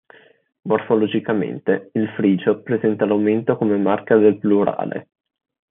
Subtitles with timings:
[0.63, 5.09] Morfologicamente, il frigio presenta l'aumento come marca del plurale.